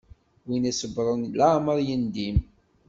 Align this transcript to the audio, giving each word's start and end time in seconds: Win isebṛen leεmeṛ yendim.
Win 0.47 0.69
isebṛen 0.71 1.21
leεmeṛ 1.39 1.77
yendim. 1.87 2.37